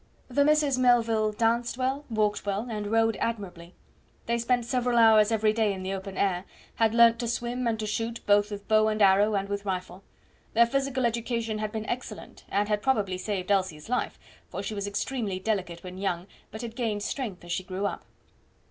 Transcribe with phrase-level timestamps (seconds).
[0.29, 3.75] The Misses Melville danced well, walked well, and rode admirably;
[4.25, 6.45] they spent several hours every day in the open air;
[6.77, 10.03] had learnt to swim, and to shoot both with bow and arrow and with rifle.
[10.55, 14.17] Their physical education had been excellent, and had probably saved Elsie's life,
[14.49, 18.03] for she was extremely delicate when young, but had gained strength as she grew up.